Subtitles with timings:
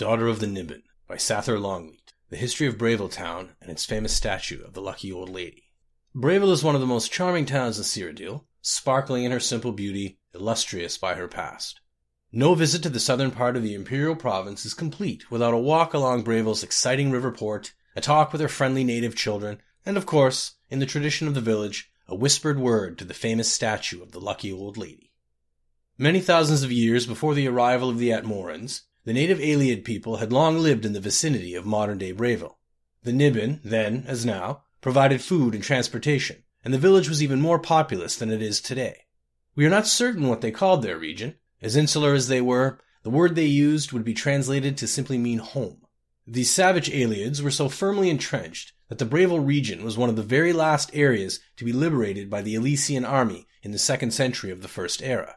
[0.00, 2.14] Daughter of the Niben by Sathyr Longleat.
[2.30, 5.64] The history of Bravil Town and its famous statue of the lucky old lady.
[6.14, 10.18] Bravil is one of the most charming towns in Cyrodiil, sparkling in her simple beauty,
[10.34, 11.82] illustrious by her past.
[12.32, 15.92] No visit to the southern part of the imperial province is complete without a walk
[15.92, 20.52] along Bravil's exciting river port, a talk with her friendly native children, and of course,
[20.70, 24.20] in the tradition of the village, a whispered word to the famous statue of the
[24.20, 25.12] lucky old lady.
[25.98, 30.32] Many thousands of years before the arrival of the Atmorans, the native Ayleid people had
[30.32, 32.58] long lived in the vicinity of modern-day Bravil.
[33.02, 37.58] The Niben, then as now, provided food and transportation, and the village was even more
[37.58, 39.06] populous than it is today.
[39.54, 41.36] We are not certain what they called their region.
[41.62, 45.38] As insular as they were, the word they used would be translated to simply mean
[45.38, 45.82] home.
[46.26, 50.22] These savage Ayleids were so firmly entrenched that the Bravil region was one of the
[50.22, 54.62] very last areas to be liberated by the Alessian army in the second century of
[54.62, 55.36] the First Era.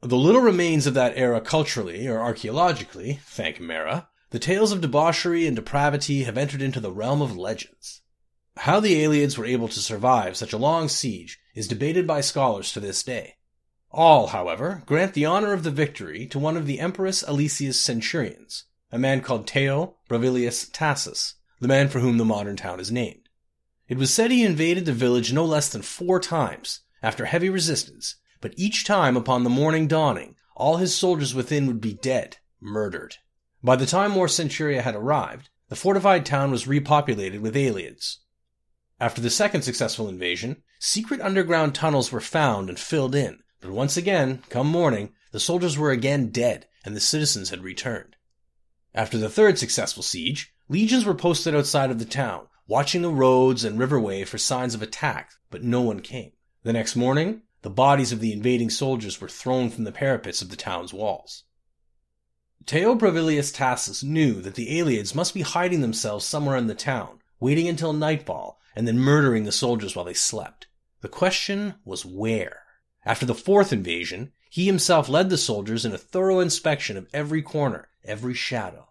[0.00, 5.46] Though little remains of that era culturally or archaeologically, thank Mara, the tales of debauchery
[5.46, 8.02] and depravity have entered into the realm of legends.
[8.58, 12.72] How the Ayleids were able to survive such a long siege is debated by scholars
[12.72, 13.38] to this day.
[13.90, 18.64] All, however, grant the honor of the victory to one of the Empress Alessia's centurions,
[18.92, 23.28] a man called Teo Bravilius Tassus, the man for whom the modern town is named.
[23.88, 28.16] It was said he invaded the village no less than four times, after heavy resistance,
[28.40, 33.16] but each time upon the morning dawning, all his soldiers within would be dead, murdered.
[33.62, 38.18] By the time more Centuria had arrived, the fortified town was repopulated with Ayleids.
[39.00, 43.96] After the second successful invasion, secret underground tunnels were found and filled in, but once
[43.96, 48.16] again, come morning, the soldiers were again dead and the citizens had returned.
[48.94, 53.64] After the third successful siege, legions were posted outside of the town, watching the roads
[53.64, 56.32] and riverway for signs of attack, but no one came.
[56.62, 60.50] The next morning, the bodies of the invading soldiers were thrown from the parapets of
[60.50, 61.44] the town's walls.
[62.66, 67.20] Teo Bravilius Tassus knew that the Ayleids must be hiding themselves somewhere in the town,
[67.40, 70.66] waiting until nightfall, and then murdering the soldiers while they slept.
[71.00, 72.62] The question was where?
[73.04, 77.42] After the fourth invasion, he himself led the soldiers in a thorough inspection of every
[77.42, 78.90] corner, every shadow.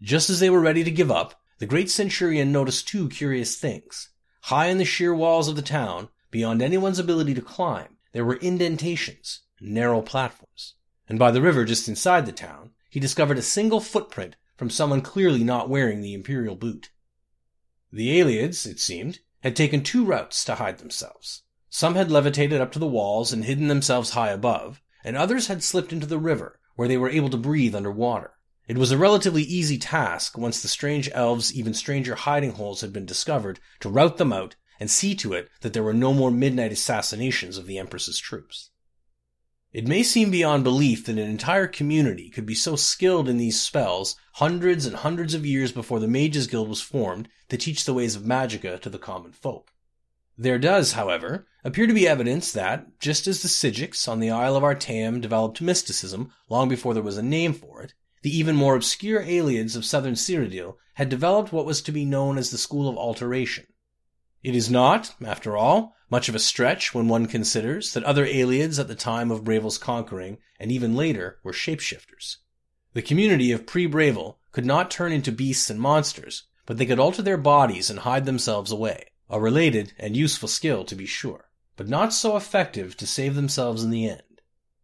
[0.00, 4.08] Just as they were ready to give up, the great centurion noticed two curious things.
[4.42, 8.36] High in the sheer walls of the town, beyond anyone's ability to climb, there were
[8.36, 10.74] indentations, narrow platforms.
[11.08, 15.02] And by the river just inside the town, he discovered a single footprint from someone
[15.02, 16.90] clearly not wearing the imperial boot.
[17.92, 21.42] The Ayleids, it seemed, had taken two routes to hide themselves.
[21.70, 25.62] Some had levitated up to the walls and hidden themselves high above, and others had
[25.62, 28.32] slipped into the river, where they were able to breathe under water.
[28.66, 32.92] It was a relatively easy task, once the strange elves' even stranger hiding holes had
[32.92, 36.30] been discovered, to rout them out and see to it that there were no more
[36.30, 38.70] midnight assassinations of the Empress's troops.
[39.70, 43.60] It may seem beyond belief that an entire community could be so skilled in these
[43.60, 47.92] spells hundreds and hundreds of years before the Mages Guild was formed to teach the
[47.92, 49.72] ways of Magicka to the common folk.
[50.38, 54.56] There does, however, appear to be evidence that, just as the Psijics on the Isle
[54.56, 58.74] of Artaeum developed mysticism long before there was a name for it, the even more
[58.74, 62.88] obscure Ayleids of southern Cyrodiil had developed what was to be known as the School
[62.88, 63.66] of Alteration.
[64.42, 68.78] It is not, after all, much of a stretch when one considers that other Ayleids
[68.78, 72.36] at the time of Bravil's conquering, and even later, were shapeshifters.
[72.94, 77.22] The community of pre-Bravil could not turn into beasts and monsters, but they could alter
[77.22, 79.10] their bodies and hide themselves away.
[79.28, 83.84] A related and useful skill, to be sure, but not so effective to save themselves
[83.84, 84.22] in the end.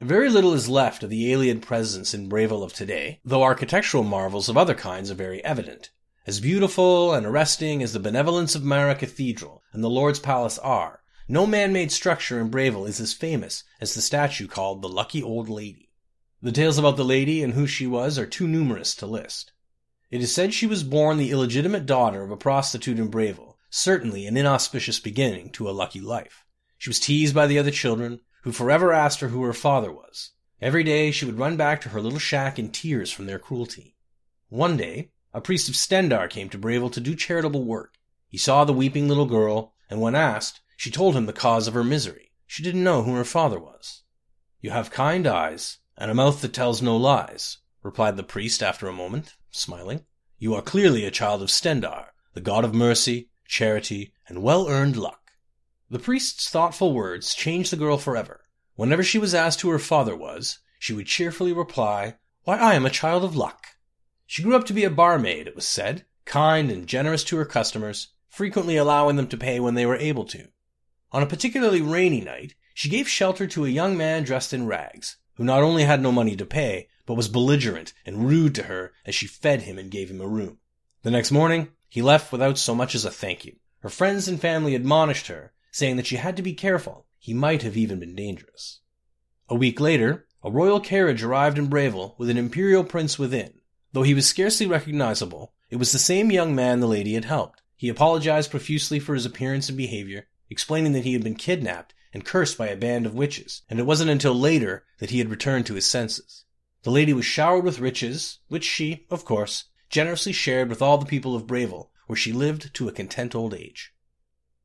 [0.00, 4.50] Very little is left of the Ayleid presence in Bravil of today, though architectural marvels
[4.50, 5.90] of other kinds are very evident.
[6.26, 10.98] As beautiful and arresting as the benevolence of Mara Cathedral and the Lord's Palace are,
[11.28, 15.48] no man-made structure in Bravil is as famous as the statue called the Lucky Old
[15.48, 15.92] Lady.
[16.42, 19.52] The tales about the lady and who she was are too numerous to list.
[20.10, 24.26] It is said she was born the illegitimate daughter of a prostitute in Bravil, certainly
[24.26, 26.44] an inauspicious beginning to a lucky life.
[26.76, 30.32] She was teased by the other children, who forever asked her who her father was.
[30.60, 33.94] Every day she would run back to her little shack in tears from their cruelty.
[34.48, 37.98] One day, a priest of Stendarr came to Bravil to do charitable work.
[38.26, 41.74] He saw the weeping little girl, and when asked, she told him the cause of
[41.74, 42.32] her misery.
[42.46, 44.02] She didn't know who her father was.
[44.62, 48.88] You have kind eyes, and a mouth that tells no lies, replied the priest after
[48.88, 50.06] a moment, smiling.
[50.38, 54.96] You are clearly a child of Stendarr, the god of mercy, charity, and well earned
[54.96, 55.32] luck.
[55.90, 58.46] The priest's thoughtful words changed the girl forever.
[58.74, 62.86] Whenever she was asked who her father was, she would cheerfully reply, Why, I am
[62.86, 63.66] a child of luck.
[64.26, 67.44] She grew up to be a barmaid, it was said, kind and generous to her
[67.44, 70.48] customers, frequently allowing them to pay when they were able to.
[71.12, 75.16] On a particularly rainy night, she gave shelter to a young man dressed in rags,
[75.36, 78.92] who not only had no money to pay, but was belligerent and rude to her
[79.04, 80.58] as she fed him and gave him a room.
[81.02, 83.56] The next morning, he left without so much as a thank you.
[83.80, 87.06] Her friends and family admonished her, saying that she had to be careful.
[87.18, 88.80] He might have even been dangerous.
[89.48, 93.60] A week later, a royal carriage arrived in Bravil with an imperial prince within.
[93.96, 97.62] Though he was scarcely recognizable, it was the same young man the lady had helped.
[97.76, 102.22] He apologized profusely for his appearance and behavior, explaining that he had been kidnapped and
[102.22, 105.64] cursed by a band of witches, and it wasn't until later that he had returned
[105.64, 106.44] to his senses.
[106.82, 111.06] The lady was showered with riches, which she, of course, generously shared with all the
[111.06, 113.94] people of Bravil, where she lived to a content old age.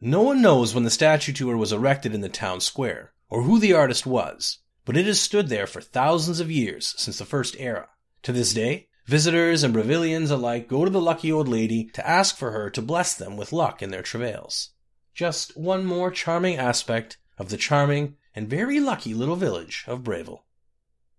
[0.00, 3.42] No one knows when the statue to her was erected in the town square, or
[3.42, 7.24] who the artist was, but it has stood there for thousands of years since the
[7.24, 7.88] first era.
[8.24, 12.36] To this day, visitors and Bravilians alike go to the lucky old lady to ask
[12.36, 14.70] for her to bless them with luck in their travails.
[15.14, 20.44] Just one more charming aspect of the charming and very lucky little village of Bravil.